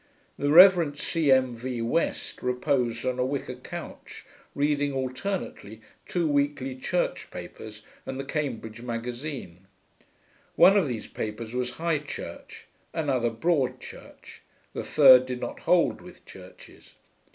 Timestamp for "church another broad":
11.99-13.79